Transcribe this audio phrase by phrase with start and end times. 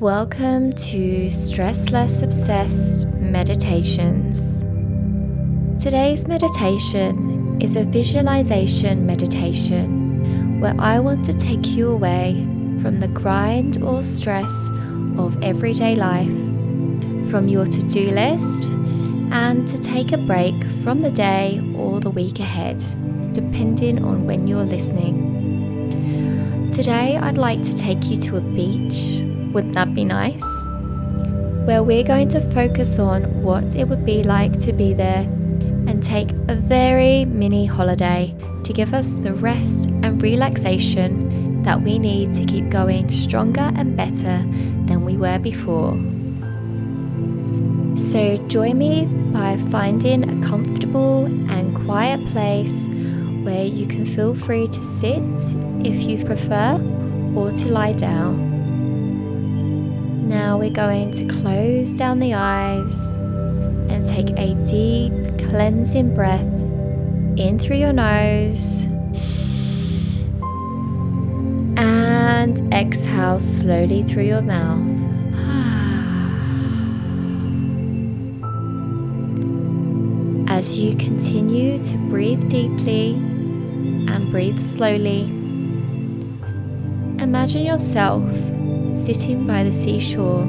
[0.00, 4.62] Welcome to Stress Less Obsessed Meditations.
[5.82, 12.34] Today's meditation is a visualization meditation where I want to take you away
[12.82, 14.50] from the grind or stress
[15.16, 16.26] of everyday life,
[17.30, 18.68] from your to do list,
[19.32, 22.84] and to take a break from the day or the week ahead,
[23.32, 26.70] depending on when you're listening.
[26.70, 29.25] Today, I'd like to take you to a beach
[29.56, 30.44] would that be nice?
[31.66, 35.22] Where we're going to focus on what it would be like to be there
[35.88, 38.34] and take a very mini holiday
[38.64, 43.96] to give us the rest and relaxation that we need to keep going stronger and
[43.96, 44.44] better
[44.88, 45.92] than we were before.
[48.12, 52.78] So, join me by finding a comfortable and quiet place
[53.42, 55.22] where you can feel free to sit
[55.82, 56.74] if you prefer
[57.34, 58.45] or to lie down.
[60.26, 62.98] Now we're going to close down the eyes
[63.88, 65.12] and take a deep
[65.48, 66.40] cleansing breath
[67.38, 68.82] in through your nose
[71.76, 74.84] and exhale slowly through your mouth.
[80.48, 85.22] As you continue to breathe deeply and breathe slowly,
[87.22, 88.24] imagine yourself
[89.04, 90.44] sitting by the seashore.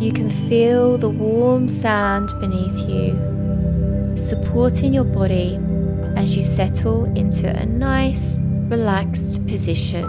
[0.00, 5.58] You can feel the warm sand beneath you, supporting your body
[6.16, 10.04] as you settle into a nice, relaxed position.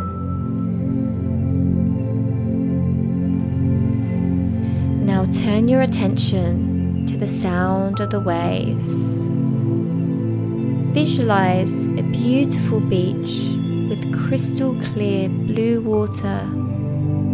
[5.05, 8.93] Now turn your attention to the sound of the waves.
[10.93, 13.56] Visualize a beautiful beach
[14.27, 16.45] crystal clear blue water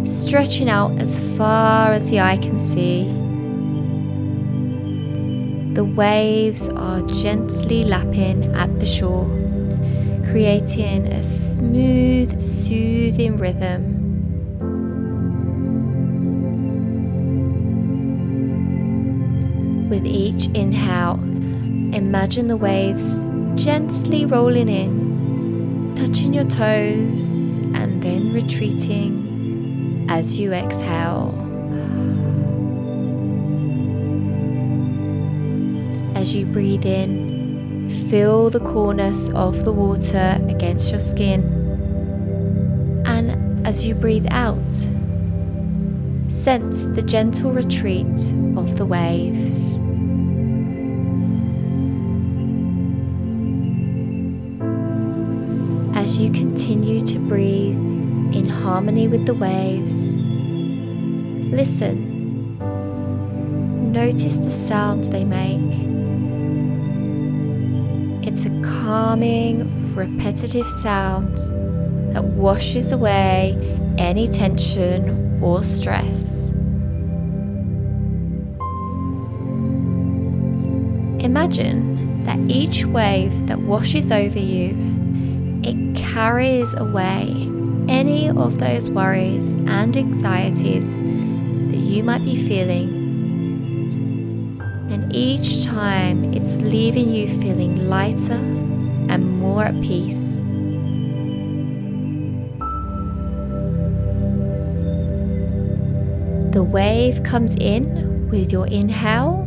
[0.04, 3.02] stretching out as far as the eye can see.
[5.74, 9.26] The waves are gently lapping at the shore,
[10.30, 13.90] creating a smooth, soothing rhythm.
[19.88, 21.14] With each inhale,
[21.92, 23.02] imagine the waves
[23.60, 25.03] gently rolling in
[25.94, 27.28] touching your toes
[27.74, 31.32] and then retreating as you exhale.
[36.14, 41.42] As you breathe in, feel the coolness of the water against your skin.
[43.06, 44.74] And as you breathe out,
[46.28, 48.06] sense the gentle retreat
[48.56, 49.78] of the waves.
[56.24, 57.76] You continue to breathe
[58.34, 59.94] in harmony with the waves.
[61.52, 62.58] Listen.
[63.92, 65.60] Notice the sound they make.
[68.26, 71.36] It's a calming, repetitive sound
[72.14, 73.54] that washes away
[73.98, 76.52] any tension or stress.
[81.22, 84.93] Imagine that each wave that washes over you
[86.14, 87.26] carries away
[87.88, 92.88] any of those worries and anxieties that you might be feeling.
[94.92, 98.40] And each time it's leaving you feeling lighter
[99.10, 100.36] and more at peace.
[106.54, 109.43] The wave comes in with your inhale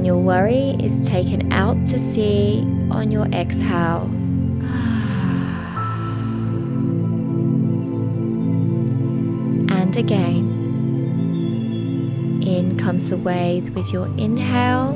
[0.00, 4.04] and your worry is taken out to sea on your exhale.
[9.70, 10.48] And again.
[12.42, 14.94] In comes the wave with your inhale.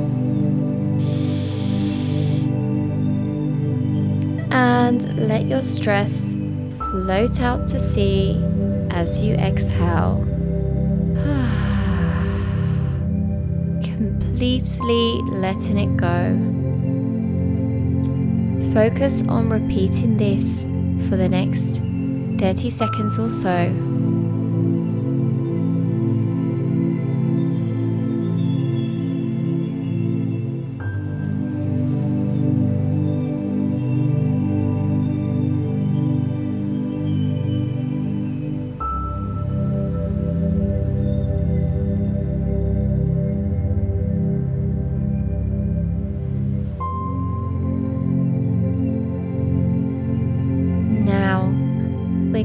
[4.50, 6.34] And let your stress
[6.88, 8.42] float out to sea
[8.88, 10.26] as you exhale.
[14.34, 16.34] completely letting it go.
[18.74, 20.62] Focus on repeating this
[21.08, 21.78] for the next
[22.40, 24.03] 30 seconds or so.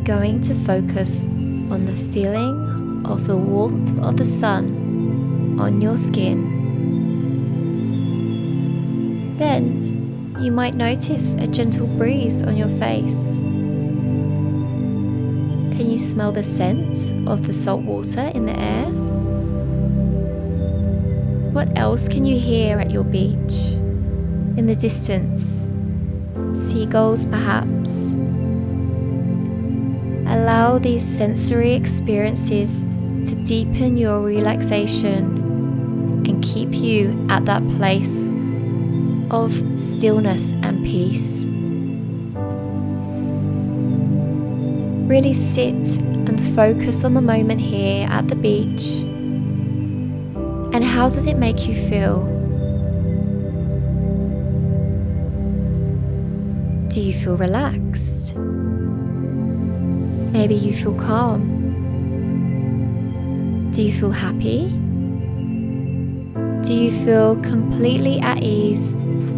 [0.10, 1.28] Going to focus
[1.70, 6.58] on the feeling of the warmth of the sun on your skin.
[9.38, 13.22] Then you might notice a gentle breeze on your face.
[15.78, 18.88] Can you smell the scent of the salt water in the air?
[21.54, 23.78] What else can you hear at your beach?
[24.58, 25.70] In the distance?
[26.68, 28.09] Seagulls, perhaps?
[30.50, 32.82] Allow these sensory experiences
[33.30, 35.26] to deepen your relaxation
[36.26, 38.26] and keep you at that place
[39.30, 41.46] of stillness and peace.
[45.08, 48.88] Really sit and focus on the moment here at the beach.
[50.74, 52.26] And how does it make you feel?
[56.88, 58.34] Do you feel relaxed?
[60.32, 61.42] Maybe you feel calm.
[63.72, 64.68] Do you feel happy?
[66.64, 68.94] Do you feel completely at ease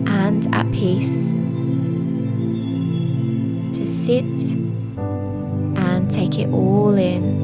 [0.05, 1.31] and at peace?
[3.77, 4.25] Just sit
[5.77, 7.40] and take it all in.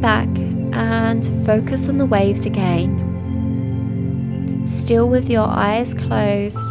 [0.00, 0.28] Back
[0.72, 3.04] and focus on the waves again.
[4.78, 6.70] Still with your eyes closed,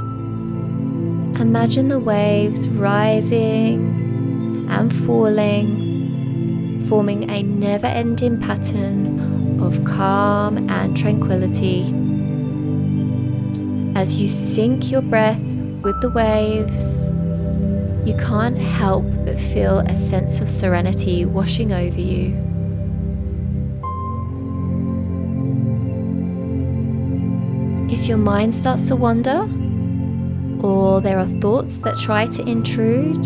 [1.37, 11.83] imagine the waves rising and falling, forming a never ending pattern of calm and tranquility.
[13.93, 15.41] As you sync your breath
[15.83, 16.95] with the waves,
[18.07, 22.46] you can't help but feel a sense of serenity washing over you.
[27.97, 29.47] If your mind starts to wander,
[30.65, 33.25] or there are thoughts that try to intrude,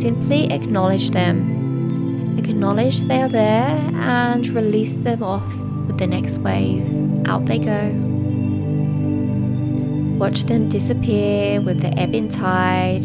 [0.00, 2.36] simply acknowledge them.
[2.38, 5.46] Acknowledge they are there and release them off
[5.86, 6.84] with the next wave.
[7.26, 7.92] Out they go.
[10.18, 13.04] Watch them disappear with the ebbing tide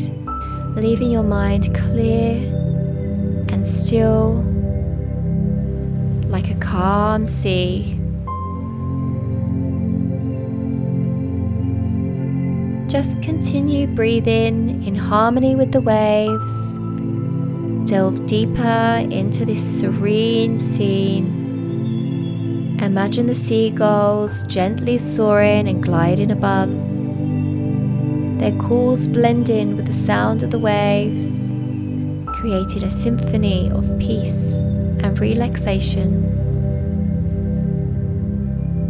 [0.76, 2.38] leaving your mind clear
[3.50, 4.42] and still
[6.30, 8.01] like a calm sea.
[12.92, 16.52] Just continue breathing in harmony with the waves.
[17.90, 21.26] Delve deeper into this serene scene.
[22.82, 26.70] Imagine the seagulls gently soaring and gliding above
[28.40, 31.30] their calls blend in with the sound of the waves,
[32.42, 34.52] creating a symphony of peace
[35.02, 36.28] and relaxation.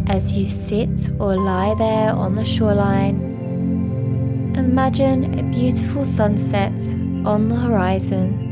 [0.08, 3.32] As you sit or lie there on the shoreline,
[4.58, 6.74] imagine a beautiful sunset
[7.26, 8.50] on the horizon.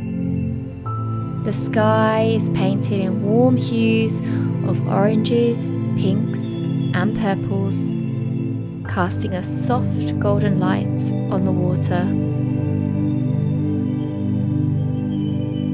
[1.44, 4.20] The sky is painted in warm hues
[4.68, 6.40] of oranges, pinks,
[6.94, 7.76] and purples
[8.90, 11.02] casting a soft golden light
[11.32, 12.08] on the water.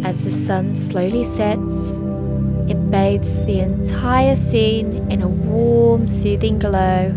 [0.07, 2.03] As the sun slowly sets,
[2.69, 7.13] it bathes the entire scene in a warm, soothing glow.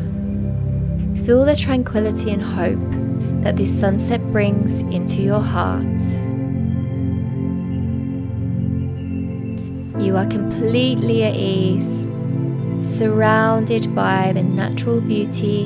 [1.28, 2.80] Feel the tranquility and hope
[3.44, 5.84] that this sunset brings into your heart.
[10.02, 11.84] You are completely at ease,
[12.96, 15.64] surrounded by the natural beauty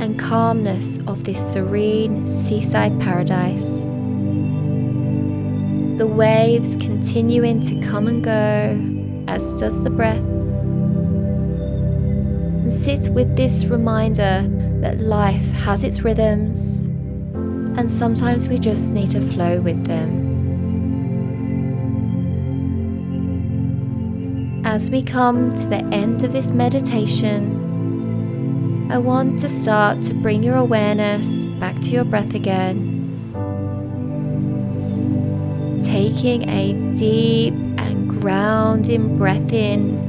[0.00, 3.64] and calmness of this serene seaside paradise.
[5.96, 10.18] The waves continuing to come and go, as does the breath.
[12.68, 14.46] And sit with this reminder
[14.80, 16.86] that life has its rhythms,
[17.78, 20.26] and sometimes we just need to flow with them.
[24.64, 27.66] As we come to the end of this meditation,
[28.90, 32.96] I want to start to bring your awareness back to your breath again.
[35.84, 40.06] Taking a deep and grounding breath in.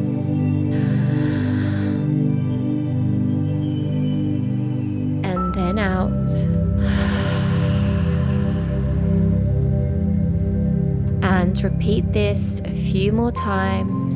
[11.61, 14.13] And repeat this a few more times.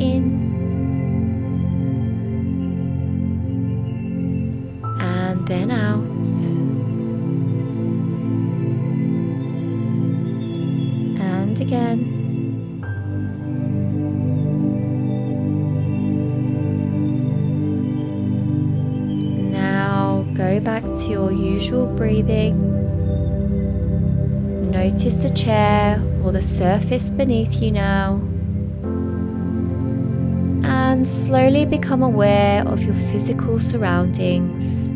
[0.00, 0.42] In
[5.00, 6.00] and then out.
[11.20, 12.80] and again.
[19.52, 22.65] Now go back to your usual breathing.
[24.76, 28.20] Notice the chair or the surface beneath you now.
[30.64, 34.92] And slowly become aware of your physical surroundings.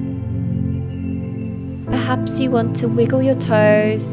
[1.86, 4.06] Perhaps you want to wiggle your toes,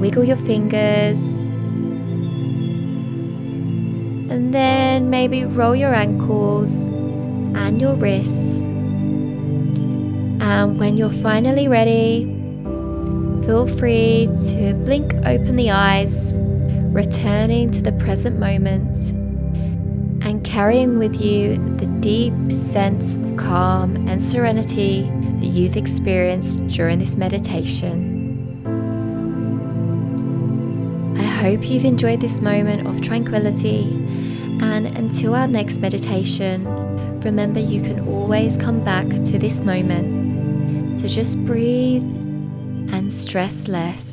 [0.00, 1.22] wiggle your fingers,
[4.28, 8.64] and then maybe roll your ankles and your wrists.
[10.42, 12.37] And when you're finally ready,
[13.48, 16.34] feel free to blink open the eyes,
[16.92, 18.94] returning to the present moment
[20.22, 26.98] and carrying with you the deep sense of calm and serenity that you've experienced during
[26.98, 28.04] this meditation.
[31.18, 33.84] I hope you've enjoyed this moment of tranquility,
[34.60, 36.66] and until our next meditation,
[37.20, 41.00] remember you can always come back to this moment.
[41.00, 42.17] So just breathe
[43.10, 44.07] stress less.